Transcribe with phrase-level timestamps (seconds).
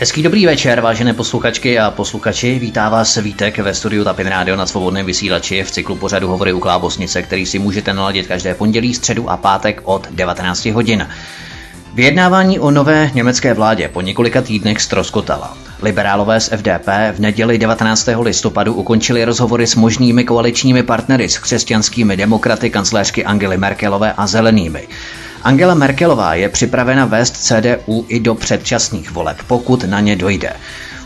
[0.00, 2.58] Hezký dobrý večer, vážené posluchačky a posluchači.
[2.58, 6.60] Vítá vás Vítek ve studiu Tapin Radio na svobodném vysílači v cyklu pořadu Hovory u
[6.60, 11.08] Klábosnice, který si můžete naladit každé pondělí, středu a pátek od 19 hodin.
[11.94, 15.56] Vyjednávání o nové německé vládě po několika týdnech stroskotala.
[15.82, 18.08] Liberálové z FDP v neděli 19.
[18.20, 24.88] listopadu ukončili rozhovory s možnými koaličními partnery s křesťanskými demokraty kancléřky Angely Merkelové a zelenými.
[25.42, 30.52] Angela Merkelová je připravena vést CDU i do předčasných voleb, pokud na ně dojde.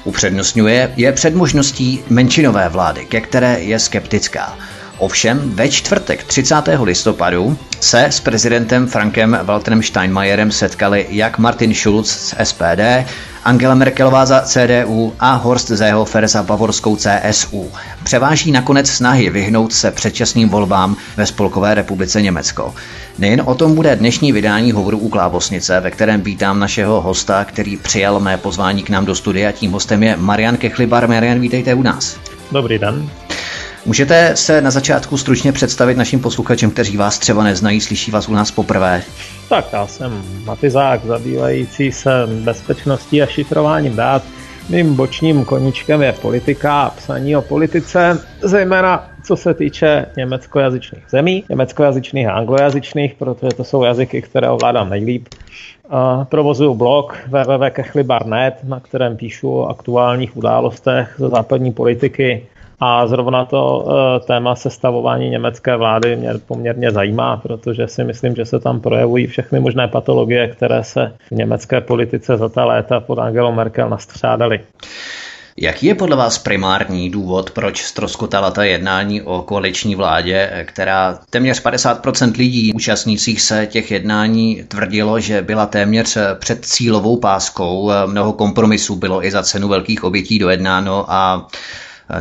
[0.05, 4.59] Upřednostňuje je před možností menšinové vlády, ke které je skeptická.
[5.05, 6.55] Ovšem ve čtvrtek 30.
[6.83, 13.05] listopadu se s prezidentem Frankem Walterem Steinmeierem setkali jak Martin Schulz z SPD,
[13.45, 17.71] Angela Merkelová za CDU a Horst Seehofer za bavorskou CSU.
[18.05, 22.75] Převáží nakonec snahy vyhnout se předčasným volbám ve Spolkové republice Německo.
[23.19, 27.77] Nejen o tom bude dnešní vydání hovoru u Klábosnice, ve kterém vítám našeho hosta, který
[27.77, 29.53] přijal mé pozvání k nám do studia.
[29.53, 31.09] Tím hostem je Marian Kechlibar.
[31.09, 32.17] Marian, vítejte u nás.
[32.53, 33.11] Dobrý den.
[33.87, 38.33] Můžete se na začátku stručně představit našim posluchačům, kteří vás třeba neznají, slyší vás u
[38.33, 39.03] nás poprvé?
[39.49, 44.23] Tak já jsem matizák zabývající se bezpečností a šifrováním dát.
[44.69, 51.45] Mým bočním koníčkem je politika a psaní o politice, zejména co se týče německojazyčných zemí,
[51.49, 55.29] německojazyčných a anglojazyčných, protože to jsou jazyky, které ovládám nejlíp.
[56.25, 62.47] Provozuju blog www.kechlibar.net, na kterém píšu o aktuálních událostech ze západní politiky,
[62.81, 68.45] a zrovna to eh, téma sestavování německé vlády mě poměrně zajímá, protože si myslím, že
[68.45, 73.19] se tam projevují všechny možné patologie, které se v německé politice za ta léta pod
[73.19, 74.61] Angelou Merkel nastřádaly.
[75.57, 81.63] Jaký je podle vás primární důvod, proč stroskotala ta jednání o koaliční vládě, která téměř
[81.63, 87.91] 50% lidí účastnících se těch jednání tvrdilo, že byla téměř před cílovou páskou.
[88.07, 91.49] Mnoho kompromisů bylo i za cenu velkých obětí dojednáno a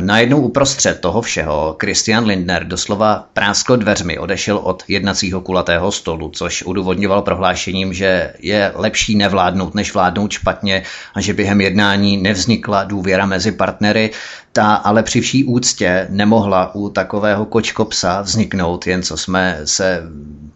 [0.00, 6.62] Najednou uprostřed toho všeho Christian Lindner doslova práskl dveřmi odešel od jednacího kulatého stolu, což
[6.62, 10.82] udůvodňoval prohlášením, že je lepší nevládnout, než vládnout špatně
[11.14, 14.10] a že během jednání nevznikla důvěra mezi partnery.
[14.52, 20.02] Ta ale při vší úctě nemohla u takového kočkopsa vzniknout, jen co jsme se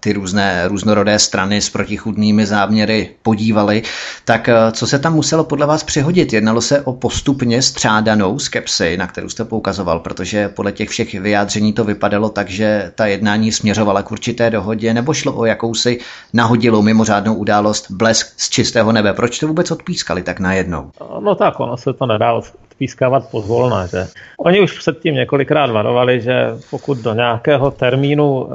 [0.00, 3.82] ty různé různorodé strany s protichudnými záměry podívali.
[4.24, 6.32] Tak eh, co se tam muselo podle vás přihodit?
[6.32, 11.72] Jednalo se o postupně střádanou skepsi, na kterou jste poukazoval, protože podle těch všech vyjádření
[11.72, 15.98] to vypadalo tak, že ta jednání směřovala k určité dohodě, nebo šlo o jakousi
[16.32, 19.12] nahodilou mimořádnou událost, blesk z čistého nebe.
[19.12, 20.90] Proč to vůbec odpískali tak najednou?
[21.20, 22.32] No tak, ono se to nedá
[22.78, 23.86] odpískávat pozvolna.
[23.86, 24.06] Že?
[24.38, 28.50] Oni už předtím několikrát varovali, že pokud do nějakého termínu uh,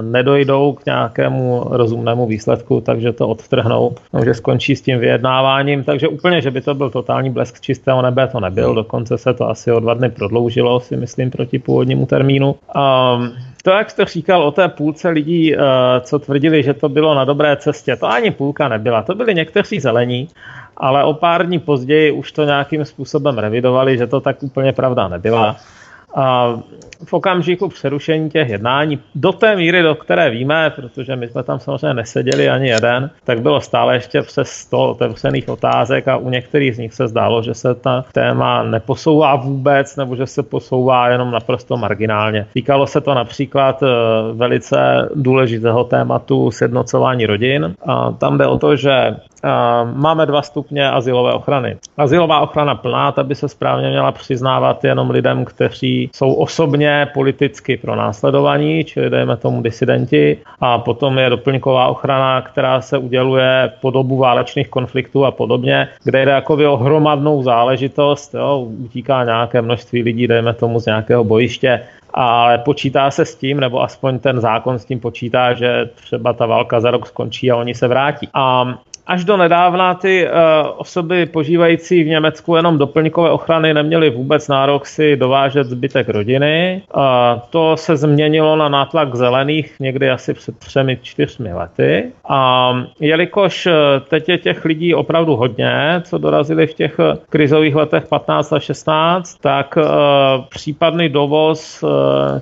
[0.00, 5.84] nedojdou k nějakému rozumnému výsledku, takže to odtrhnou, no, že skončí s tím vyjednáváním.
[5.84, 8.74] Takže úplně, že by to byl totální blesk čistého nebe, to nebyl.
[8.74, 12.48] Dokonce se to asi o dva dny prodloužilo, si myslím, proti původnímu termínu.
[12.48, 13.36] Um,
[13.68, 15.58] to, jak jste říkal o té půlce lidí, eh,
[16.00, 19.02] co tvrdili, že to bylo na dobré cestě, to ani půlka nebyla.
[19.02, 20.28] To byli někteří zelení,
[20.76, 25.08] ale o pár dní později už to nějakým způsobem revidovali, že to tak úplně pravda
[25.08, 25.56] nebyla.
[26.14, 26.56] A
[27.04, 31.60] v okamžiku přerušení těch jednání, do té míry, do které víme, protože my jsme tam
[31.60, 36.74] samozřejmě neseděli ani jeden, tak bylo stále ještě přes 100 otevřených otázek a u některých
[36.74, 41.30] z nich se zdálo, že se ta téma neposouvá vůbec nebo že se posouvá jenom
[41.30, 42.46] naprosto marginálně.
[42.52, 43.86] Týkalo se to například eh,
[44.32, 47.74] velice důležitého tématu sjednocování rodin.
[47.86, 49.16] A tam jde o to, že
[49.94, 51.76] máme dva stupně asilové ochrany.
[51.96, 57.76] Asilová ochrana plná, ta by se správně měla přiznávat jenom lidem, kteří jsou osobně politicky
[57.76, 60.38] pro následování, čili dejme tomu disidenti.
[60.60, 66.24] A potom je doplňková ochrana, která se uděluje po dobu válečných konfliktů a podobně, kde
[66.24, 71.80] jde jako o hromadnou záležitost, jo, utíká nějaké množství lidí, dejme tomu z nějakého bojiště,
[72.14, 76.46] ale počítá se s tím, nebo aspoň ten zákon s tím počítá, že třeba ta
[76.46, 78.28] válka za rok skončí a oni se vrátí.
[78.34, 78.74] A
[79.08, 80.30] Až do nedávna ty uh,
[80.76, 86.82] osoby požívající v Německu jenom doplňkové ochrany neměly vůbec nárok si dovážet zbytek rodiny.
[87.50, 92.12] To se změnilo na nátlak zelených někdy asi před třemi, čtyřmi lety.
[92.28, 93.72] A jelikož eh,
[94.08, 99.38] teď je těch lidí opravdu hodně, co dorazili v těch krizových letech 15 a 16,
[99.40, 99.78] tak
[100.48, 101.84] případný dovoz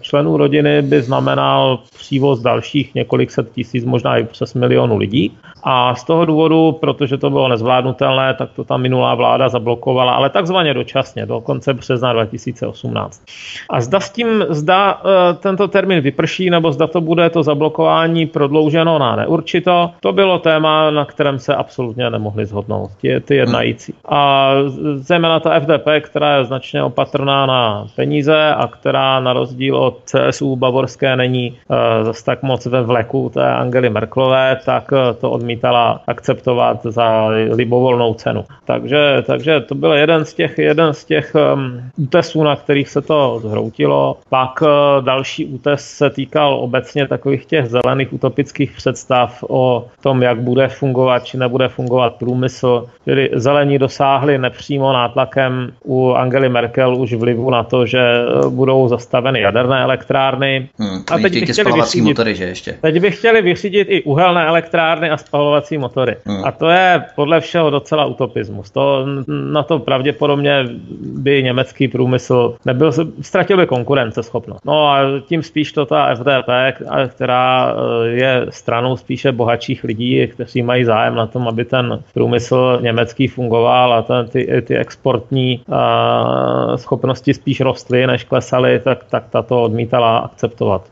[0.01, 5.37] členů rodiny by znamenal přívoz dalších několik set tisíc, možná i přes milionu lidí.
[5.63, 10.13] A z toho důvodu důvodu, protože to bylo nezvládnutelné, tak to ta minulá vláda zablokovala,
[10.13, 13.23] ale takzvaně dočasně, do konce března 2018.
[13.71, 18.27] A zda s tím, zda eh, tento termín vyprší, nebo zda to bude to zablokování
[18.27, 23.95] prodlouženo na neurčito, to bylo téma, na kterém se absolutně nemohli zhodnout ty, ty jednající.
[24.09, 24.53] A
[24.95, 30.57] zejména ta FDP, která je značně opatrná na peníze a která na rozdíl od CSU
[30.57, 36.01] bavorské není uh, zase tak moc ve vleku té Angely Merklové, tak uh, to odmítala
[36.07, 36.46] akceptovat
[36.85, 38.45] za libovolnou cenu.
[38.65, 43.01] Takže, takže to byl jeden z těch, jeden z těch um, útesů, na kterých se
[43.01, 44.17] to zhroutilo.
[44.29, 44.69] Pak uh,
[45.05, 51.25] další útes se týkal obecně takových těch zelených utopických představ o tom, jak bude fungovat
[51.25, 52.87] či nebude fungovat průmysl.
[53.05, 58.01] Tedy zelení dosáhli nepřímo nátlakem u Angely Merkel už vlivu na to, že
[58.49, 60.69] budou zastaveny jaderné elektrárny.
[60.79, 62.75] Hmm, a teď by chtěli vyřídit, motory, že ještě?
[62.81, 66.17] Teď by chtěli vyřídit i uhelné elektrárny a spalovací motory.
[66.27, 66.36] Hmm.
[66.45, 68.71] A to je podle všeho docela utopismus.
[68.71, 70.65] To, na to pravděpodobně
[71.01, 74.65] by německý průmysl nebyl, ztratil by konkurenceschopnost.
[74.65, 76.49] No a tím spíš to ta FDP,
[77.09, 82.79] která eh, je stranou spíše bohatších lidí, kteří mají zájem na tom, aby ten průmysl
[82.83, 89.05] německý fungoval a ten, ty, ty exportní a, eh, schopnosti spíš rostly, než klesaly, tak,
[89.05, 90.83] tak tato odmítala akceptovat.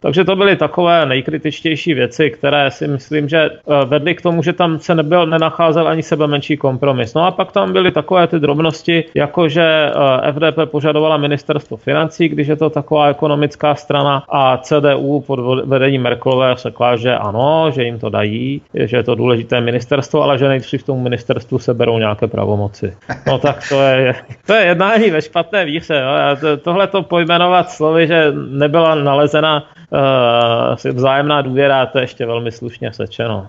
[0.00, 4.52] Takže to byly takové nejkritičtější věci, které si myslím, že eh, vedly k tomu, že
[4.52, 7.14] tam se nebyl, nenacházel ani sebe menší kompromis.
[7.14, 12.28] No a pak tam byly takové ty drobnosti, jako že eh, FDP požadovala ministerstvo financí,
[12.28, 17.84] když je to taková ekonomická strana a CDU pod vedením Merkelové řekla, že ano, že
[17.84, 21.74] jim to dají, že je to důležité ministerstvo, ale že nejdřív v tomu ministerstvu se
[21.74, 22.94] berou nějaké pravomoci.
[23.26, 24.14] No tak to je,
[24.46, 26.02] to je jednání ve špatné víře.
[26.04, 26.56] No.
[26.56, 32.92] Tohle to pojmenovat slovy, že nebyla nalezena uh, vzájemná důvěra, to je ještě velmi slušně
[32.92, 33.48] sečeno.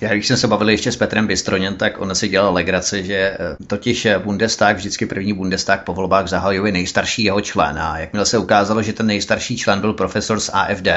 [0.00, 3.14] Já když jsem se bavil ještě s Petrem Bystroněm, tak on si dělal legraci, že
[3.14, 3.36] eh,
[3.66, 8.82] totiž Bundestag, vždycky první Bundestag po volbách zahajuje nejstarší jeho člen a jakmile se ukázalo,
[8.82, 10.88] že ten nejstarší člen byl profesor z AFD,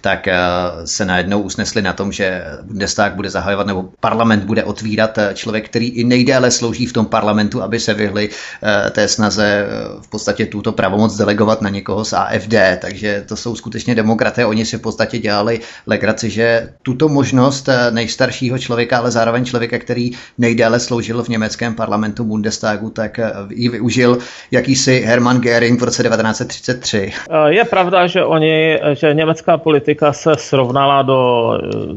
[0.00, 0.28] tak
[0.84, 5.88] se najednou usnesli na tom, že Bundestag bude zahajovat nebo parlament bude otvírat člověk, který
[5.88, 8.28] i nejdéle slouží v tom parlamentu, aby se vyhli
[8.90, 9.66] té snaze
[10.00, 14.46] v podstatě tuto pravomoc delegovat na někoho z AFD, takže to jsou skutečně demokraté demokraté,
[14.46, 19.78] oni si v podstatě dělali legraci, že tuto možnost eh, nejstaršího člověka, ale zároveň člověka,
[19.78, 24.18] který nejdéle sloužil v německém parlamentu Bundestagu, tak eh, ji využil
[24.50, 27.12] jakýsi Hermann Göring v roce 1933.
[27.30, 31.50] Eh, je pravda, že oni, že německá politika se srovnala do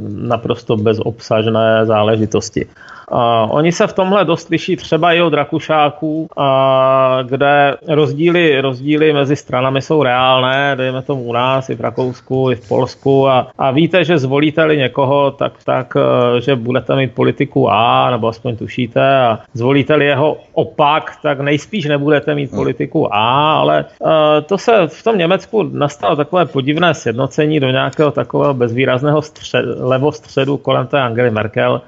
[0.09, 2.65] naprosto bezobsažné záležitosti.
[3.07, 9.13] A oni se v tomhle dost liší třeba i od Rakušáků, a kde rozdíly, rozdíly
[9.13, 13.47] mezi stranami jsou reálné, dejme tomu u nás, i v Rakousku, i v Polsku a,
[13.57, 18.57] a víte, že zvolíte-li někoho, tak, tak e, že budete mít politiku A, nebo aspoň
[18.57, 22.59] tušíte, a zvolíte-li jeho opak, tak nejspíš nebudete mít hmm.
[22.59, 24.09] politiku A, ale uh,
[24.45, 30.57] to se v tom Německu nastalo takové podivné sjednocení do nějakého takového bezvýrazného střed, levostředu
[30.57, 31.81] kolem té Angely Merkel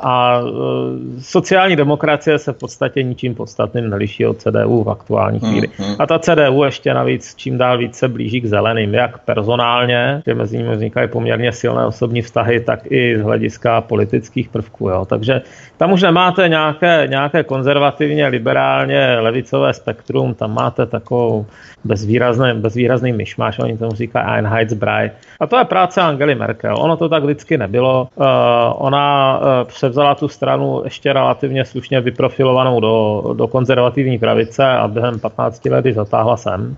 [0.00, 0.53] a Eh,
[1.20, 5.68] sociální demokracie se v podstatě ničím podstatným neliší od CDU v aktuální hmm, chvíli.
[5.76, 5.96] Hmm.
[5.98, 10.58] A ta CDU ještě navíc čím dál více blíží k zeleným, jak personálně, že mezi
[10.58, 14.88] nimi vznikají poměrně silné osobní vztahy, tak i z hlediska politických prvků.
[14.88, 15.04] Jo.
[15.04, 15.42] Takže
[15.76, 21.46] tam už nemáte nějaké, nějaké konzervativně, liberálně, levicové spektrum, tam máte takovou
[21.84, 25.10] bezvýrazný, bezvýrazný myšmáš, oni tomu říká Einheitsbrei.
[25.40, 26.76] A to je práce Angely Merkel.
[26.78, 28.08] Ono to tak vždycky nebylo.
[28.14, 28.26] Uh,
[28.74, 35.20] ona uh, převzala tu stranu ještě relativně slušně vyprofilovanou do, do konzervativní pravice a během
[35.20, 36.76] 15 let zatáhla sem.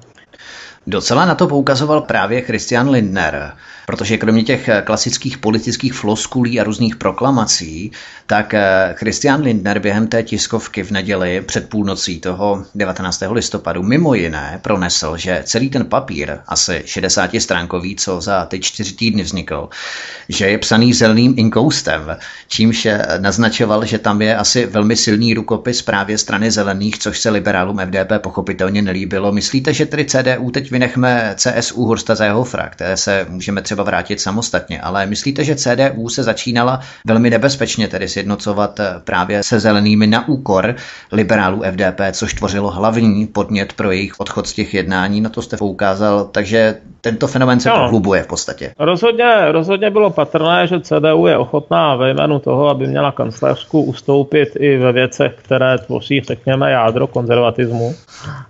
[0.87, 3.53] Docela na to poukazoval právě Christian Lindner,
[3.87, 7.93] protože kromě těch eh, klasických politických floskulí a různých proklamací,
[8.27, 13.23] tak eh, Christian Lindner během té tiskovky v neděli před půlnocí toho 19.
[13.31, 18.93] listopadu mimo jiné pronesl, že celý ten papír, asi 60 stránkový, co za ty čtyři
[18.93, 19.69] týdny vznikl,
[20.29, 22.17] že je psaný zeleným inkoustem,
[22.49, 27.31] čímž eh, naznačoval, že tam je asi velmi silný rukopis právě strany zelených, což se
[27.31, 29.33] liberálům FDP pochopitelně nelíbilo.
[29.33, 34.81] Myslíte, že tedy CDU teď vynechme CSU Horsta Zéhofra, které se můžeme třeba vrátit samostatně,
[34.81, 40.29] ale myslíte, že CDU se začínala velmi nebezpečně tedy sjednocovat eh, právě se zelenými na
[40.29, 40.75] úkor
[41.13, 45.57] liberálů FDP, což tvořilo hlavní podnět pro jejich odchod z těch jednání, na to jste
[45.57, 48.73] poukázal, takže tento fenomen se no, prohlubuje v podstatě.
[48.79, 54.49] Rozhodně, rozhodně bylo patrné, že CDU je ochotná ve jménu toho, aby měla kancelářku ustoupit
[54.59, 57.95] i ve věcech, které tvoří, řekněme, jádro konzervatismu.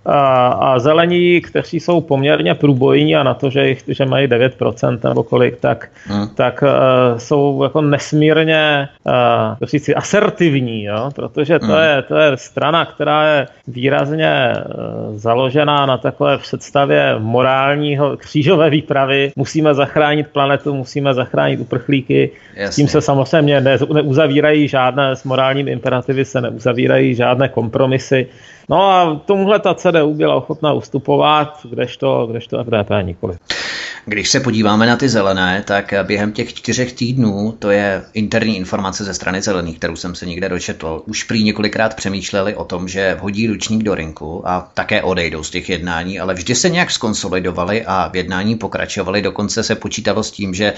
[0.06, 5.14] A, a zelení, kteří jsou poměrně průbojní a na to, že, jich, že mají 9%
[5.16, 6.28] nebo kolik, tak, hmm.
[6.34, 9.12] tak uh, jsou jako nesmírně uh,
[9.62, 11.10] říci, asertivní, jo?
[11.14, 11.82] protože to, hmm.
[11.82, 19.32] je, to je strana, která je výrazně uh, založená na takové představě morálního křížové výpravy.
[19.36, 22.30] Musíme zachránit planetu, musíme zachránit uprchlíky.
[22.56, 22.72] Jasně.
[22.72, 28.26] S tím se samozřejmě ne, neuzavírají žádné, s morálním imperativy se neuzavírají žádné kompromisy.
[28.68, 33.36] No a tomuhle ta CDU byla ochotná ustupovat, kdežto, kdežto FDP nikoli.
[34.08, 39.04] Když se podíváme na ty zelené, tak během těch čtyřech týdnů, to je interní informace
[39.04, 43.16] ze strany zelených, kterou jsem se někde dočetl, už prý několikrát přemýšleli o tom, že
[43.20, 47.84] hodí ručník do rinku a také odejdou z těch jednání, ale vždy se nějak skonsolidovali
[47.86, 49.22] a v jednání pokračovali.
[49.22, 50.72] Dokonce se počítalo s tím, že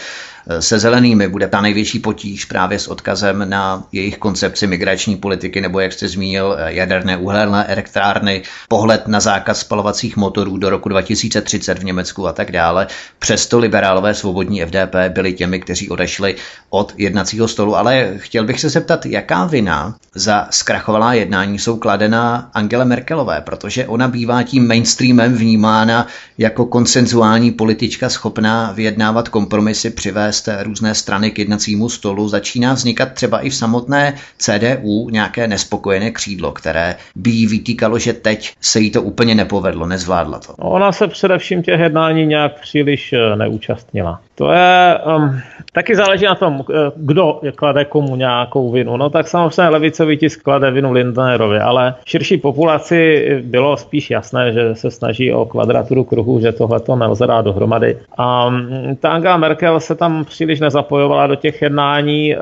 [0.61, 5.81] se zelenými bude ta největší potíž právě s odkazem na jejich koncepci migrační politiky, nebo
[5.81, 11.85] jak jste zmínil, jaderné uhelné elektrárny, pohled na zákaz spalovacích motorů do roku 2030 v
[11.85, 12.87] Německu a tak dále.
[13.19, 16.37] Přesto liberálové svobodní FDP byli těmi, kteří odešli
[16.71, 22.51] od jednacího stolu, ale chtěl bych se zeptat, jaká vina za zkrachovalá jednání jsou kladena
[22.55, 26.07] Angele Merkelové, protože ona bývá tím mainstreamem vnímána
[26.39, 32.29] jako konsenzuální politička schopná vyjednávat kompromisy, přivést různé strany k jednacímu stolu.
[32.29, 38.13] Začíná vznikat třeba i v samotné CDU nějaké nespokojené křídlo, které by jí vytýkalo, že
[38.13, 40.53] teď se jí to úplně nepovedlo, nezvládla to.
[40.59, 44.21] Ona se především těch jednání nějak příliš neúčastnila.
[44.35, 45.41] To je, um,
[45.73, 48.97] taky záleží na tom, eh, kdo klade komu nějakou vinu.
[48.97, 54.75] No tak samozřejmě levicový tisk klade vinu Lindnerovi, ale širší populaci bylo spíš jasné, že
[54.75, 57.99] se snaží o kvadraturu kruhu, že tohle to nelze dát dohromady.
[58.19, 62.37] A mm, ta Angela Merkel se tam příliš nezapojovala do těch jednání,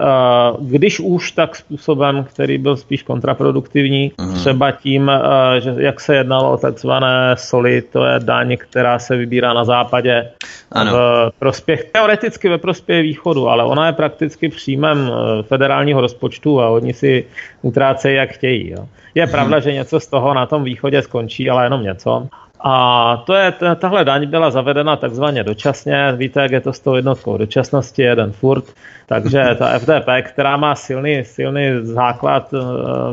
[0.61, 4.35] když už tak způsobem, který byl spíš kontraproduktivní, mhm.
[4.35, 9.16] třeba tím, eh, že jak se jednalo o takzvané soli, to je daň, která se
[9.16, 10.28] vybírá na západě
[10.73, 10.92] ano.
[10.92, 16.68] v prospěch, teoreticky ve prospěch východu, ale ona je prakticky příjmem eh, federálního rozpočtu a
[16.68, 17.25] oni si
[17.62, 18.70] utrácejí, jak chtějí.
[18.70, 18.85] Jo.
[19.14, 19.32] Je hmm.
[19.32, 22.28] pravda, že něco z toho na tom východě skončí, ale jenom něco.
[22.60, 26.12] A to je, tahle daň byla zavedena takzvaně dočasně.
[26.16, 28.64] Víte, jak je to s tou jednotkou dočasnosti, jeden furt.
[29.06, 32.60] Takže ta FDP, která má silný, silný základ uh,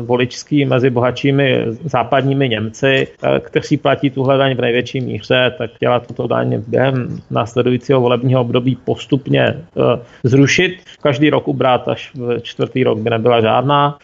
[0.06, 6.00] voličský mezi bohatšími západními Němci, uh, kteří platí tuhle daň v největší míře, tak chtěla
[6.00, 9.84] tuto daň během následujícího volebního období postupně uh,
[10.22, 10.78] zrušit.
[11.02, 13.98] Každý rok ubrat až v čtvrtý rok by nebyla žádná.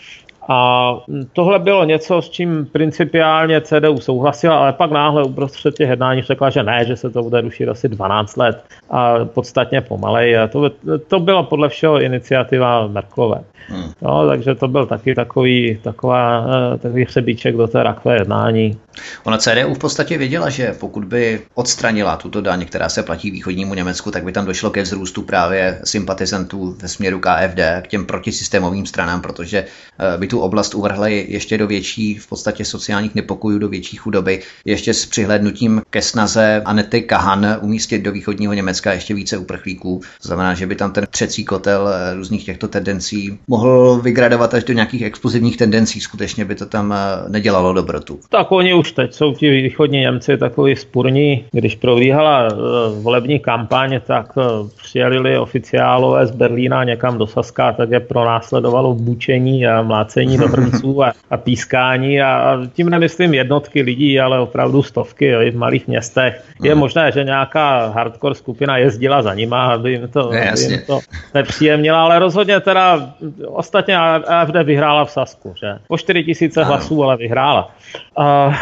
[0.53, 0.97] A
[1.33, 6.51] tohle bylo něco, s čím principiálně CDU souhlasila, ale pak náhle uprostřed těch jednání řekla,
[6.51, 10.39] že ne, že se to bude rušit asi 12 let a podstatně pomalej.
[10.39, 10.71] A to,
[11.09, 13.41] to byla podle všeho iniciativa Merklové.
[13.69, 13.93] Hmm.
[14.03, 18.79] No, takže to byl taky takový, taková, eh, takový hřebíček do té rakve jednání.
[19.25, 23.75] Ona CDU v podstatě věděla, že pokud by odstranila tuto daň, která se platí východnímu
[23.75, 28.87] Německu, tak by tam došlo ke vzrůstu právě sympatizantů ve směru KFD, k těm protisystémovým
[28.87, 33.69] stranám, protože eh, by tu oblast uvrhly ještě do větší v podstatě sociálních nepokojů, do
[33.69, 39.39] větší chudoby, ještě s přihlednutím ke snaze Anety Kahan umístit do východního Německa ještě více
[39.39, 40.01] uprchlíků.
[40.23, 44.65] To znamená, že by tam ten třecí kotel eh, různých těchto tendencí mohl vygradovat až
[44.65, 46.01] do nějakých explozivních tendencí.
[46.01, 46.95] Skutečně by to tam
[47.29, 48.21] nedělalo dobrotu.
[48.29, 51.45] Tak oni už teď jsou ti východní Němci takový spurní.
[51.53, 52.55] Když probíhala eh,
[53.03, 54.43] volební kampaň, tak eh,
[54.83, 61.05] přijeli oficiálové z Berlína někam do Saska, tak je pronásledovalo bučení a mlácení do hrnců
[61.05, 65.89] a, a pískání a, tím nemyslím jednotky lidí, ale opravdu stovky jo, i v malých
[65.89, 66.45] městech.
[66.63, 66.81] Je hmm.
[66.81, 71.01] možné, že nějaká hardcore skupina jezdila za nima, aby jim to, ne, aby jim to
[71.35, 73.15] nepříjemnila, ale rozhodně teda
[73.47, 75.79] ostatně AFD vyhrála v Sasku, že?
[75.89, 77.71] O 4 tisíce hlasů, ale vyhrála.
[78.17, 78.55] A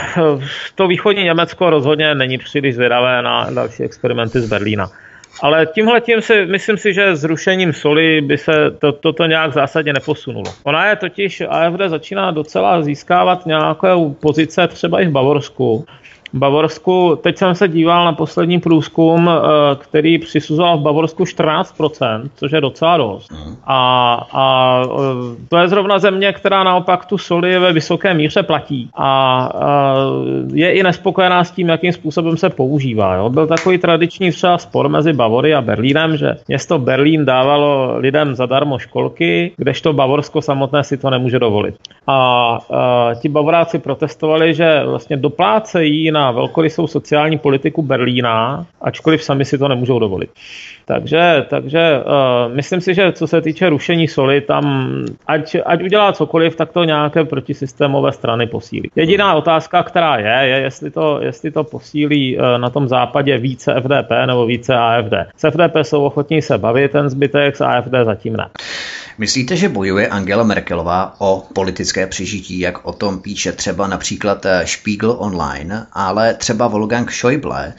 [0.75, 4.91] to východní Německo rozhodně není příliš zvědavé na další experimenty z Berlína.
[5.43, 9.93] Ale tímhle tím si myslím si, že zrušením soli by se to, toto nějak zásadně
[9.93, 10.53] neposunulo.
[10.65, 13.89] Ona je totiž, AFD začíná docela získávat nějaké
[14.21, 15.87] pozice třeba i v Bavorsku.
[16.33, 19.41] Bavorsku, teď jsem se díval na poslední průzkum, eh,
[19.79, 23.33] který přisuzoval v Bavorsku 14%, což je docela dost.
[23.33, 23.57] Mhm.
[23.67, 23.81] A,
[24.33, 28.91] a eh, to je zrovna země, která naopak tu soli ve vysoké míře platí.
[28.95, 29.09] A,
[29.55, 29.95] a
[30.53, 33.15] je i nespokojená s tím, jakým způsobem se používá.
[33.15, 33.31] Jo.
[33.31, 38.79] Byl takový tradiční třeba spor mezi Bavory a Berlínem, že město Berlín dávalo lidem zadarmo
[38.79, 41.75] školky, kdežto Bavorsko samotné si to nemůže dovolit.
[42.07, 49.23] A, a ti Bavoráci protestovali, že vlastně doplácejí na na velkorysou sociální politiku Berlína, ačkoliv
[49.23, 50.31] sami si to nemůžou dovolit.
[50.85, 54.89] Takže, takže uh, myslím si, že co se týče rušení soli, tam
[55.27, 58.91] ať, ať udělá cokoliv, tak to nějaké protisystémové strany posílí.
[58.97, 63.75] Jediná otázka, která je, je, jestli to, jestli to posílí uh, na tom západě více
[63.81, 65.15] FDP nebo více AFD.
[65.37, 68.47] S FDP jsou ochotní se bavit, ten zbytek s AFD zatím ne.
[69.19, 74.67] Myslíte, že bojuje Angela Merkelová o politické přežití, jak o tom píše třeba například eh,
[74.67, 77.73] Spiegel Online, ale třeba Wolfgang Schäuble,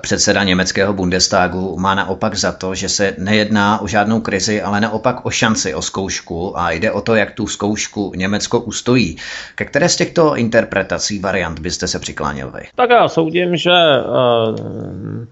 [0.00, 5.26] Předseda německého Bundestagu má naopak za to, že se nejedná o žádnou krizi, ale naopak
[5.26, 9.16] o šanci, o zkoušku a jde o to, jak tu zkoušku Německo ustojí.
[9.54, 12.60] Ke které z těchto interpretací variant byste se přikláněl vy?
[12.74, 14.56] Tak já soudím, že uh,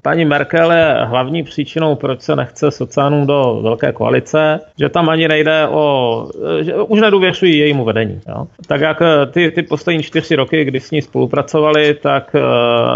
[0.03, 5.29] paní Merkel je hlavní příčinou, proč se nechce sociálům do velké koalice, že tam ani
[5.29, 6.29] nejde o,
[6.61, 8.21] že už nedůvěřují jejímu vedení.
[8.29, 8.47] Jo?
[8.67, 12.37] Tak jak eh, ty, ty poslední čtyři roky, kdy s ní spolupracovali, tak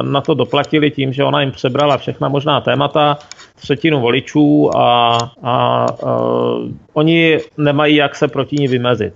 [0.03, 3.19] na to doplatili tím, že ona jim přebrala všechna možná témata,
[3.55, 6.21] třetinu voličů a, a, a
[6.93, 9.15] oni nemají jak se proti ní vymezit.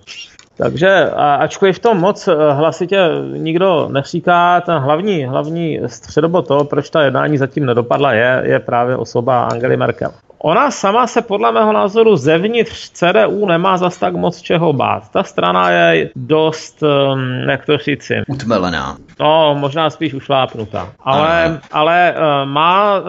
[0.56, 6.90] Takže ačkoliv v tom moc eh, hlasitě nikdo neříká, ten hlavní, hlavní středobod toho, proč
[6.90, 10.10] ta jednání zatím nedopadla, je, je právě osoba Angely Merkel.
[10.42, 15.08] Ona sama se podle mého názoru zevnitř CDU nemá zas tak moc čeho bát.
[15.12, 18.22] Ta strana je dost, um, jak to říci...
[18.28, 18.96] Utmelená.
[19.20, 20.88] No, možná spíš ušlápnutá.
[21.00, 23.04] Ale, ale uh, má uh,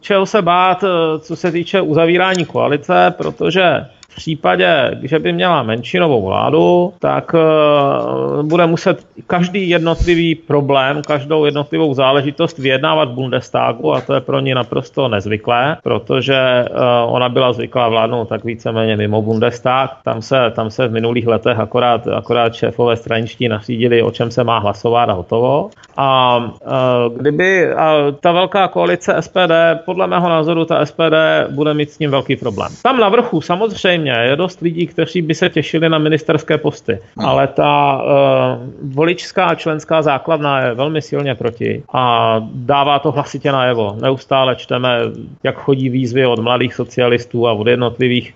[0.00, 0.88] čeho se bát, uh,
[1.20, 3.86] co se týče uzavírání koalice, protože
[4.16, 11.94] případě, že by měla menšinovou vládu, tak uh, bude muset každý jednotlivý problém, každou jednotlivou
[11.94, 17.88] záležitost vyjednávat Bundestagu a to je pro ní naprosto nezvyklé, protože uh, ona byla zvyklá
[17.88, 19.90] vládnout tak víceméně mimo Bundestag.
[20.04, 24.44] Tam se, tam se v minulých letech akorát, akorát šéfové straničtí nařídili, o čem se
[24.44, 25.70] má hlasovat a hotovo.
[25.96, 29.52] A uh, kdyby a ta velká koalice SPD,
[29.84, 31.16] podle mého názoru ta SPD
[31.50, 32.72] bude mít s ním velký problém.
[32.82, 36.98] Tam na vrchu samozřejmě samozřejmě je dost lidí, kteří by se těšili na ministerské posty,
[37.16, 37.26] hmm.
[37.26, 43.96] ale ta uh, voličská členská základna je velmi silně proti a dává to hlasitě najevo.
[44.02, 45.00] Neustále čteme,
[45.42, 48.34] jak chodí výzvy od mladých socialistů a od jednotlivých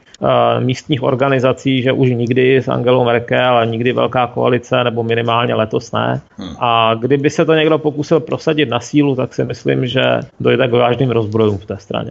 [0.61, 5.93] místních organizací, že už nikdy s Angelou Merkel, ale nikdy velká koalice, nebo minimálně letos
[5.93, 6.21] ne.
[6.37, 6.57] Hmm.
[6.59, 10.03] A kdyby se to někdo pokusil prosadit na sílu, tak si myslím, že
[10.41, 12.11] dojde k vážným rozbrojům v té straně.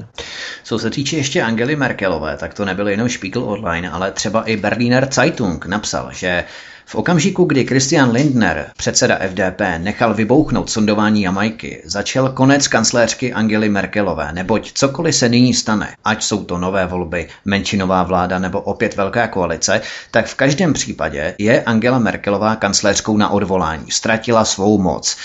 [0.64, 4.58] Co se týče ještě Angely Merkelové, tak to nebyl jenom Spiegel online, ale třeba i
[4.58, 6.44] Berliner Zeitung napsal, že
[6.90, 13.70] v okamžiku, kdy Christian Lindner, předseda FDP, nechal vybouchnout sondování Jamajky, začal konec kancléřky Angely
[13.70, 18.96] Merkelové, neboť cokoliv se nyní stane, ať jsou to nové volby, menšinová vláda nebo opět
[18.96, 23.92] velká koalice, tak v každém případě je Angela Merkelová kancléřkou na odvolání.
[23.92, 25.18] Ztratila svou moc.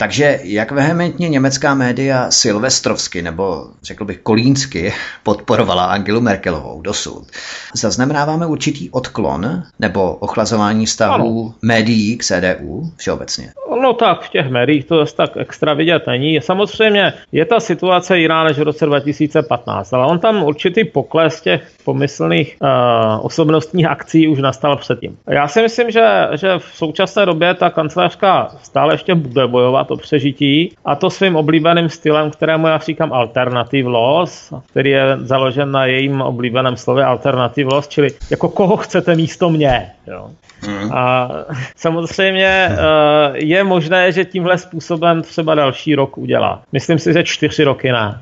[0.00, 7.26] Takže jak vehementně německá média silvestrovsky nebo řekl bych kolínsky podporovala Angelu Merkelovou dosud,
[7.74, 13.52] zaznamenáváme určitý odklon nebo ochlazování stavu médií k CDU všeobecně?
[13.82, 16.40] No tak v těch médiích to zase tak extra vidět není.
[16.40, 21.62] Samozřejmě je ta situace jiná než v roce 2015, ale on tam určitý pokles těch
[21.84, 25.16] pomyslných uh, osobnostních akcí už nastal předtím.
[25.28, 29.96] Já si myslím, že, že v současné době ta kancelářka stále ještě bude bojovat o
[29.96, 35.86] přežití a to svým oblíbeným stylem, kterému já říkám alternative loss, který je založen na
[35.86, 39.90] jejím oblíbeném slově alternative loss, čili jako koho chcete místo mě.
[40.06, 40.30] Jo.
[40.60, 40.92] Hmm.
[40.92, 41.30] A
[41.76, 46.62] samozřejmě uh, je možné, že tímhle způsobem třeba další rok udělá.
[46.72, 48.20] Myslím si, že čtyři roky ne.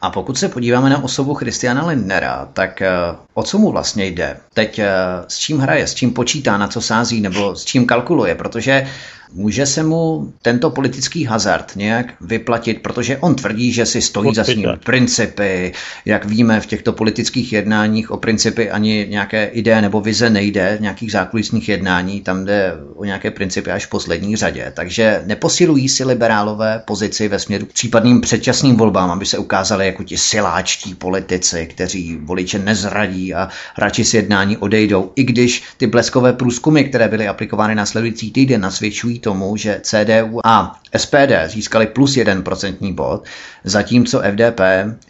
[0.00, 2.90] A pokud se podíváme na osobu Christiana Lindnera, tak eh,
[3.36, 4.36] o co mu vlastně jde?
[4.54, 4.88] Teď eh,
[5.28, 8.34] s čím hraje, s čím počítá, na co sází nebo s čím kalkuluje?
[8.34, 8.86] Protože
[9.32, 14.44] Může se mu tento politický hazard nějak vyplatit, protože on tvrdí, že si stojí za
[14.44, 15.72] svými principy.
[16.04, 20.80] Jak víme, v těchto politických jednáních o principy ani nějaké ideje nebo vize nejde, v
[20.80, 24.72] nějakých zákulisních jednání, tam jde o nějaké principy až v poslední řadě.
[24.76, 30.04] Takže neposilují si liberálové pozici ve směru k případným předčasným volbám, aby se ukázali jako
[30.04, 36.32] ti siláčtí politici, kteří voliče nezradí a radši si jednání odejdou, i když ty bleskové
[36.32, 42.42] průzkumy, které byly aplikovány následující týden, nasvědčují tomu, že CDU a SPD získali plus jeden
[42.42, 43.24] procentní bod,
[43.64, 44.60] zatímco FDP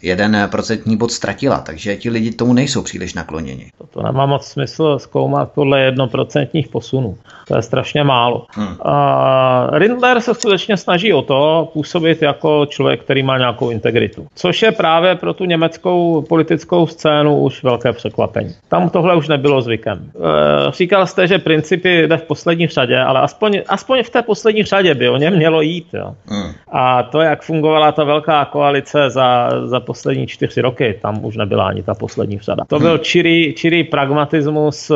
[0.01, 3.71] jeden procentní bod ztratila, takže ti lidi tomu nejsou příliš nakloněni.
[3.89, 7.17] To nemá moc smysl zkoumat podle jednoprocentních posunů.
[7.47, 8.45] To je strašně málo.
[8.51, 8.75] Hmm.
[8.81, 14.27] A Rindler se skutečně snaží o to působit jako člověk, který má nějakou integritu.
[14.35, 18.55] Což je právě pro tu německou politickou scénu už velké překvapení.
[18.69, 20.11] Tam tohle už nebylo zvykem.
[20.15, 24.63] E, říkal jste, že principy jde v poslední řadě, ale aspoň, aspoň v té poslední
[24.63, 25.87] řadě by o něm mělo jít.
[25.93, 26.15] Jo.
[26.27, 26.51] Hmm.
[26.71, 31.67] A to, jak fungovala ta velká koalice za, za poslední čtyři roky, tam už nebyla
[31.67, 32.63] ani ta poslední řada.
[32.67, 32.99] To byl hmm.
[32.99, 34.91] čirý, čirý pragmatismus,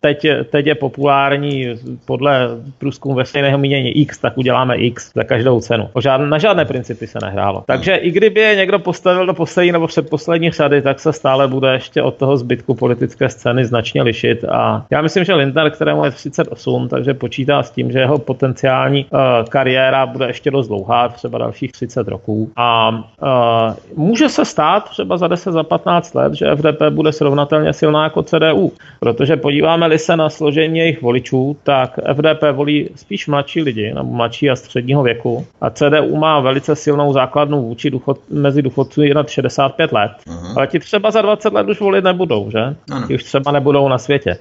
[0.00, 1.66] teď, teď je populární
[2.04, 5.88] podle průzkumu veřejného mínění X, tak uděláme X za každou cenu.
[5.92, 7.64] O žádné, na žádné principy se nehrálo.
[7.66, 11.72] Takže i kdyby je někdo postavil do poslední nebo předposlední řady, tak se stále bude
[11.72, 14.44] ještě od toho zbytku politické scény značně lišit.
[14.44, 19.06] A já myslím, že Lindner, kterému je 38, takže počítá s tím, že jeho potenciální
[19.10, 22.50] uh, kariéra bude ještě dost dlouhá, třeba dalších 30 roků.
[22.56, 27.72] A uh, může se stát třeba za 10, za 15 let, že FDP bude srovnatelně
[27.72, 28.72] silná jako CDU.
[29.00, 34.50] Protože podíváme-li se na složení jejich voličů, tak FDP volí spíš mladší lidi, nebo mladší
[34.50, 35.46] a středního věku.
[35.60, 40.12] A CDU má velice silnou základnu vůči důchod, mezi důchodců nad 65 let.
[40.26, 40.54] Uh-huh.
[40.56, 42.76] Ale ti třeba za 20 let už volit nebudou, že?
[42.90, 43.06] Ano.
[43.14, 44.38] Už třeba nebudou na světě.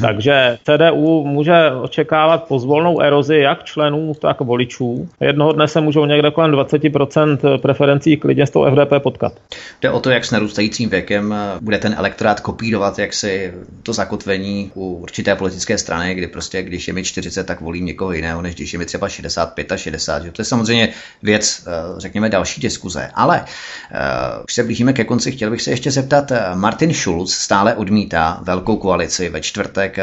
[0.00, 5.08] Takže CDU může očekávat pozvolnou erozi jak členů, tak voličů.
[5.20, 9.32] Jednoho dne se můžou někde kolem 20% preferencí klidně s tou FDP potkat.
[9.82, 14.70] Jde o to, jak s narůstajícím věkem bude ten elektorát kopírovat, jak si to zakotvení
[14.74, 18.54] u určité politické strany, kdy prostě, když je mi 40, tak volím někoho jiného, než
[18.54, 20.22] když je mi třeba 65 a 60.
[20.22, 20.32] Že?
[20.32, 20.88] To je samozřejmě
[21.22, 23.10] věc, eh, řekněme, další diskuze.
[23.14, 27.13] Ale uh, už se blížíme ke konci, chtěl bych se ještě zeptat, eh, Martin Schulz
[27.26, 29.96] stále odmítá velkou koalici ve čtvrtek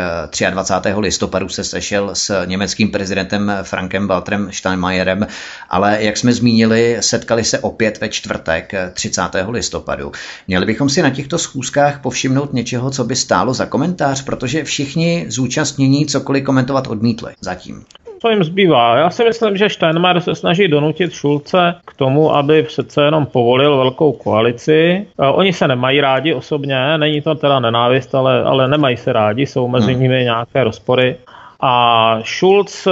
[0.49, 0.93] 23.
[0.97, 5.27] listopadu se sešel s německým prezidentem Frankem Walterem Steinmeierem,
[5.69, 9.21] ale jak jsme zmínili, setkali se opět ve čtvrtek 30.
[9.49, 10.11] listopadu.
[10.47, 15.25] Měli bychom si na těchto schůzkách povšimnout něčeho, co by stálo za komentář, protože všichni
[15.27, 17.85] zúčastnění cokoliv komentovat odmítli zatím
[18.21, 18.97] co jim zbývá?
[18.97, 23.77] Já si myslím, že Steinmeier se snaží donutit Šulce k tomu, aby přece jenom povolil
[23.77, 25.07] velkou koalici.
[25.17, 29.67] Oni se nemají rádi osobně, není to teda nenávist, ale, ale nemají se rádi, jsou
[29.67, 30.01] mezi hmm.
[30.01, 31.15] nimi nějaké rozpory.
[31.61, 32.91] A Schulz eh,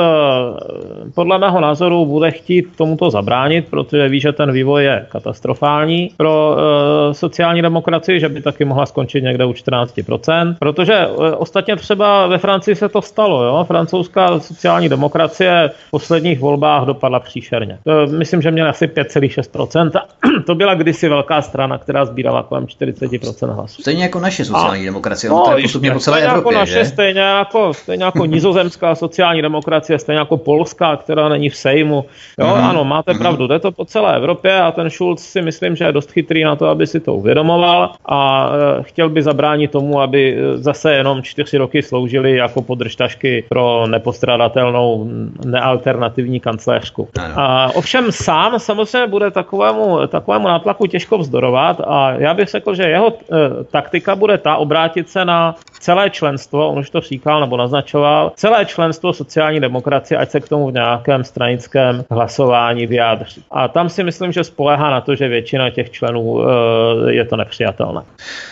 [1.16, 6.58] podle mého názoru bude chtít tomuto zabránit, protože ví, že ten vývoj je katastrofální pro
[6.58, 12.28] e, sociální demokracii, že by taky mohla skončit někde u 14%, protože e, ostatně třeba
[12.28, 13.44] ve Francii se to stalo.
[13.44, 13.64] Jo?
[13.68, 17.78] Francouzská sociální demokracie v posledních volbách dopadla příšerně.
[18.04, 19.92] E, myslím, že měla asi 5,6%.
[20.46, 23.82] to byla kdysi velká strana, která sbírala kolem 40% hlasů.
[23.82, 26.86] Stejně jako naše sociální A, demokracie, no, to postupně po celé Evropě, jako naše, že?
[26.86, 28.26] Stejně jako, stejně jako
[28.64, 32.06] nizozemská sociální demokracie, stejně jako polská, která není v Sejmu.
[32.40, 32.70] Jo, mm-hmm.
[32.70, 33.18] ano, máte mm-hmm.
[33.18, 36.44] pravdu, jde to po celé Evropě a ten Schulz si myslím, že je dost chytrý
[36.44, 40.94] na to, aby si to uvědomoval a e, chtěl by zabránit tomu, aby e, zase
[40.94, 45.10] jenom čtyři roky sloužili jako podržtašky pro nepostradatelnou
[45.46, 47.08] nealternativní kancléřku.
[47.36, 52.84] A ovšem sám samozřejmě bude takovému, takovému nátlaku těžko vzdorovat a já bych řekl, že
[52.84, 57.58] jeho e, taktika bude ta obrátit se na celé členstvo, on už to říkal nebo
[57.58, 63.44] naznačoval, celé členstvo sociální demokracie, ať se k tomu v nějakém stranickém hlasování vyjádří.
[63.52, 67.36] A tam si myslím, že spolehá na to, že většina těch členů eh, je to
[67.36, 68.02] nepřijatelné.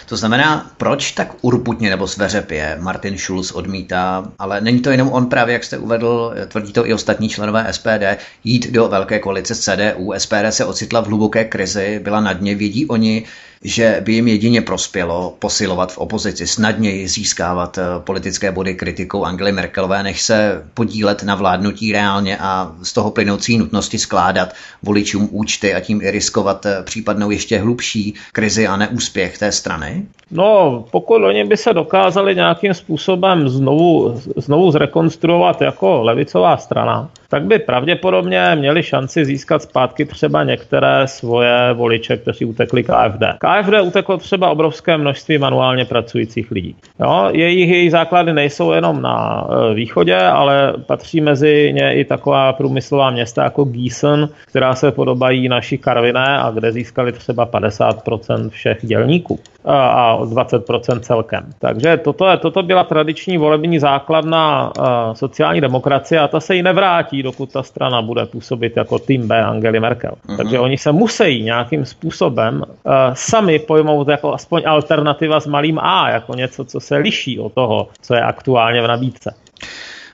[0.10, 5.26] To znamená, proč tak urputně nebo sveřepě Martin Schulz odmítá, ale není to jenom on
[5.26, 8.04] právě, jak jste uvedl, tvrdí to i ostatní členové SPD,
[8.44, 10.14] jít do velké koalice CDU.
[10.18, 13.24] SPD se ocitla v hluboké krizi, byla na dně, vědí oni,
[13.68, 19.52] že by jim jedině prospělo posilovat v opozici, snadněji získávat eh, politické body kritikou Angely
[19.52, 24.54] Merkelové, než se podílet na vládnutí reálně a z toho plynoucí nutnosti skládat
[24.84, 30.06] voličům účty a tím i riskovat eh, případnou ještě hlubší krizi a neúspěch té strany?
[30.32, 37.44] No, pokud oni by se dokázali nějakým způsobem znovu, znovu zrekonstruovat jako levicová strana, tak
[37.44, 43.24] by pravděpodobně měli šanci získat zpátky třeba některé svoje voliče, kteří utekli KFD.
[43.40, 46.76] KFD uteklo třeba obrovské množství manuálně pracujících lidí.
[47.00, 52.54] Jo, jejich, jejich základy nejsou jenom na e, východě, ale patří mezi ně i taková
[52.54, 58.78] průmyslová města jako Gießen, která se podobají naší Karviné a kde získali třeba 50% všech
[58.82, 61.50] dělníků a 20% celkem.
[61.60, 64.72] Takže toto, toto byla tradiční volební základna
[65.14, 69.44] sociální demokracie a ta se jí nevrátí, dokud ta strana bude působit jako tým B
[69.44, 70.12] Angely Merkel.
[70.12, 70.38] Uh-huh.
[70.38, 76.10] Takže oni se musí nějakým způsobem uh, sami pojmout jako aspoň alternativa s malým A,
[76.10, 79.34] jako něco, co se liší od toho, co je aktuálně v nabídce.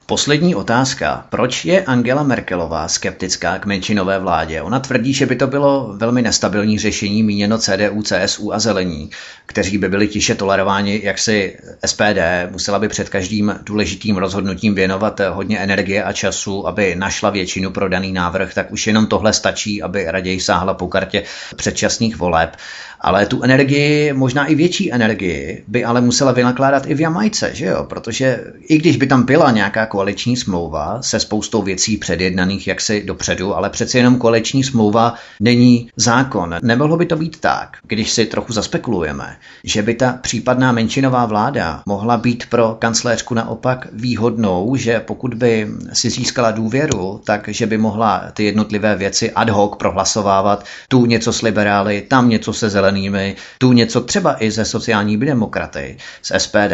[0.06, 1.26] Poslední otázka.
[1.30, 4.62] Proč je Angela Merkelová skeptická k menšinové vládě?
[4.62, 9.10] Ona tvrdí, že by to bylo velmi nestabilní řešení míněno CDU, CSU a zelení,
[9.46, 12.20] kteří by byli tiše tolerováni, jak si SPD
[12.52, 17.89] musela by před každým důležitým rozhodnutím věnovat hodně energie a času, aby našla většinu pro
[17.89, 21.24] daný návrh, tak už jenom tohle stačí, aby raději sáhla po kartě
[21.56, 22.58] předčasných voleb.
[23.04, 27.66] Ale tu energii, možná i větší energii, by ale musela vynakládat i v Jamajce, že
[27.66, 27.86] jo?
[27.89, 33.56] Protože i když by tam byla nějaká koaliční smlouva se spoustou věcí předjednaných jaksi dopředu,
[33.56, 36.56] ale přeci jenom koaliční smlouva není zákon.
[36.62, 41.84] Nemohlo by to být tak, když si trochu zaspekulujeme, že by ta případná menšinová vláda
[41.86, 47.78] mohla být pro kancléřku naopak výhodnou, že pokud by si získala důvěru, tak že by
[47.78, 53.36] mohla ty jednotlivé věci ad hoc prohlasovávat, tu něco s liberály, tam něco se zelenými,
[53.58, 56.73] tu něco třeba i ze sociálními demokraty, z SPD.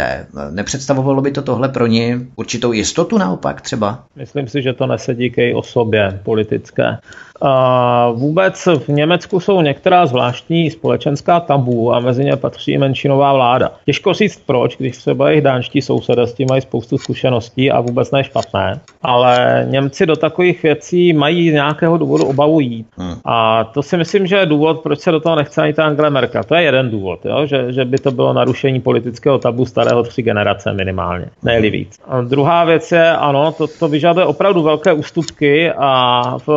[0.52, 4.04] Nepředstavovalo by to tohle pro ně určitou jistotu naopak třeba?
[4.16, 6.98] Myslím si, že to nesedí k její osobě politické.
[7.42, 13.72] A vůbec v Německu jsou některá zvláštní společenská tabu a mezi ně patří menšinová vláda.
[13.86, 18.12] Těžko říct proč, když třeba jejich dánští sousedé s tím mají spoustu zkušeností a vůbec
[18.12, 22.88] ne špatné, ale Němci do takových věcí mají z nějakého důvodu obavu jít.
[22.98, 23.16] Hmm.
[23.26, 26.09] A to si myslím, že je důvod, proč se do toho nechce ani ta Angela
[26.10, 26.44] Merkel.
[26.44, 27.46] To je jeden důvod, jo?
[27.46, 31.98] Že, že by to bylo narušení politického tabu starého tři generace minimálně, nejli víc.
[32.08, 36.50] A druhá věc je, ano, to, to vyžaduje opravdu velké ústupky a v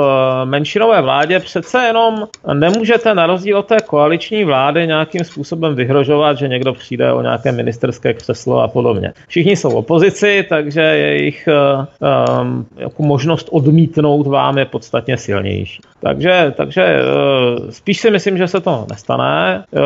[0.44, 6.48] menšinové vládě přece jenom nemůžete na rozdíl od té koaliční vlády nějakým způsobem vyhrožovat, že
[6.48, 9.12] někdo přijde o nějaké ministerské křeslo a podobně.
[9.28, 11.48] Všichni jsou opozici, takže jejich
[12.40, 15.80] um, jako možnost odmítnout vám je podstatně silnější.
[16.00, 19.41] Takže, takže uh, spíš si myslím, že se to nestane,
[19.72, 19.80] uh,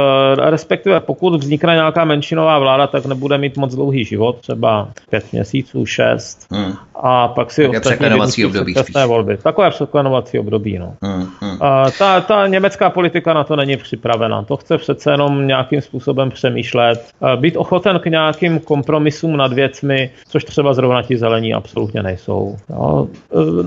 [0.51, 5.87] respektive pokud vznikne nějaká menšinová vláda, tak nebude mít moc dlouhý život, třeba pět měsíců,
[5.87, 6.73] šest, hmm.
[6.95, 8.75] a pak si ostatní období
[9.07, 9.37] volby.
[9.37, 10.79] Takové překlenovací období.
[10.79, 10.95] No.
[11.03, 11.57] Hmm, hmm.
[11.61, 14.43] A ta, ta německá politika na to není připravena.
[14.43, 20.45] To chce přece jenom nějakým způsobem přemýšlet, být ochoten k nějakým kompromisům nad věcmi, což
[20.45, 22.57] třeba zrovna ti zelení absolutně nejsou.
[22.71, 23.09] No.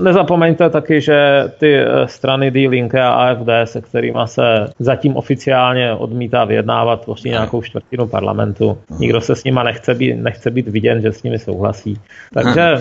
[0.02, 6.44] Nezapomeňte taky, že ty strany Die Linke a AFD, se kterými se zatím oficiálně odmítá
[6.44, 8.78] vyjednávat, tvoří nějakou čtvrtinu parlamentu.
[8.98, 12.00] Nikdo se s nima nechce být, nechce být viděn, že s nimi souhlasí.
[12.34, 12.76] Takže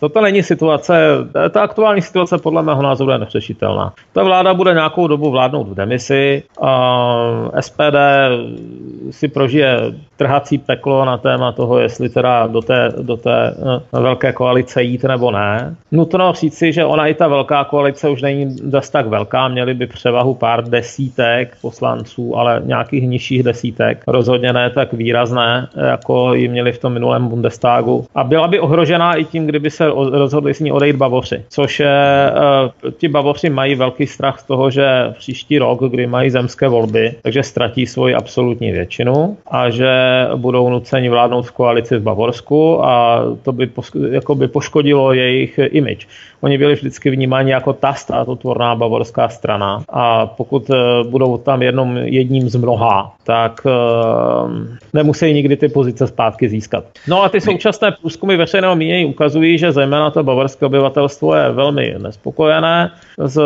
[0.00, 1.08] Toto není situace,
[1.50, 3.92] ta aktuální situace podle mého názoru je nepřešitelná.
[4.12, 7.96] Ta vláda bude nějakou dobu vládnout v demisi, a SPD
[9.10, 9.76] si prožije
[10.18, 15.04] trhací peklo na téma toho, jestli teda do té, do té no, velké koalice jít
[15.04, 15.74] nebo ne.
[15.92, 19.86] Nutno říci, že ona i ta velká koalice už není zase tak velká, měli by
[19.86, 24.04] převahu pár desítek poslanců, ale nějakých nižších desítek.
[24.06, 28.06] Rozhodně ne tak výrazné, jako ji měli v tom minulém Bundestagu.
[28.14, 32.30] A byla by ohrožená i tím, kdyby se rozhodli s ní odejít Bavoři, což je,
[32.84, 37.14] uh, ti Bavoři mají velký strach z toho, že příští rok, kdy mají zemské volby,
[37.22, 43.22] takže ztratí svoji absolutní většinu a že budou nuceni vládnout v koalici v Bavorsku a
[43.42, 43.70] to by,
[44.10, 46.06] jako by poškodilo jejich image.
[46.40, 50.76] Oni byli vždycky vnímáni jako ta státotvorná bavorská strana a pokud uh,
[51.10, 53.72] budou tam jednom, jedním z mnoha, tak uh,
[54.92, 56.84] nemusí nikdy ty pozice zpátky získat.
[57.08, 61.94] No a ty současné průzkumy veřejného mínění ukazují, že zejména to bavorské obyvatelstvo je velmi
[61.98, 63.40] nespokojené s,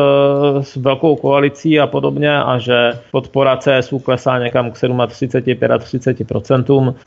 [0.61, 6.52] s velkou koalicí a podobně a že podpora CSU klesá někam k 37-35%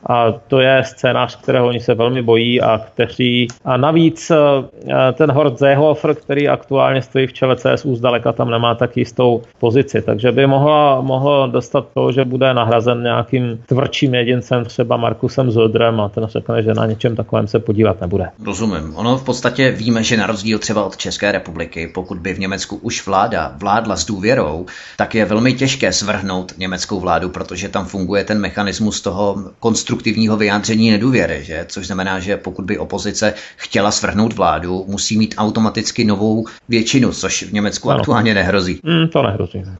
[0.05, 5.31] a to je scénář, kterého oni se velmi bojí a kteří a navíc eh, ten
[5.31, 10.31] Hort Seehofer, který aktuálně stojí v čele CSU, zdaleka tam nemá tak jistou pozici, takže
[10.31, 16.10] by mohla, mohlo dostat to, že bude nahrazen nějakým tvrdším jedincem, třeba Markusem Zödrem a
[16.10, 18.29] ten řekne, že na něčem takovém se podívat nebude.
[18.45, 18.95] Rozumím.
[18.95, 22.75] Ono v podstatě víme, že na rozdíl třeba od České republiky, pokud by v Německu
[22.75, 24.65] už vláda vládla s důvěrou,
[24.97, 30.91] tak je velmi těžké svrhnout německou vládu, protože tam funguje ten mechanismus toho konstruktivního vyjádření
[30.91, 31.65] nedůvěry, že?
[31.67, 37.43] což znamená, že pokud by opozice chtěla svrhnout vládu, musí mít automaticky novou většinu, což
[37.43, 38.00] v Německu ano.
[38.00, 38.80] aktuálně nehrozí.
[38.84, 39.58] Mm, to nehrozí.
[39.65, 39.78] Ne.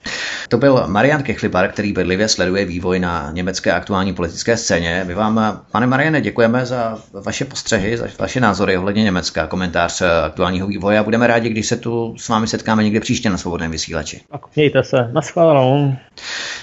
[0.50, 5.04] To byl Marian Kechlipar, který bedlivě sleduje vývoj na německé aktuální politické scéně.
[5.08, 10.68] My vám, pane Mariane, děkujeme za vaše postřehy, za vaše názory ohledně Německa, komentář aktuálního
[10.68, 14.22] vývoje a budeme rádi, když se tu s vámi setkáme někde příště na svobodném vysílači.
[14.32, 15.96] Tak mějte se, naschledanou.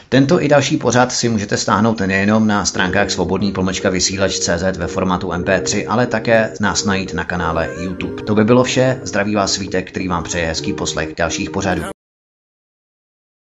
[0.09, 5.31] Tento i další pořad si můžete stáhnout nejenom na stránkách svobodný pomlčka vysílač.cz ve formátu
[5.31, 8.23] MP3, ale také nás najít na kanále YouTube.
[8.23, 9.01] To by bylo vše.
[9.03, 12.02] Zdraví vás Svítek, který vám přeje hezký poslech dalších pořadů.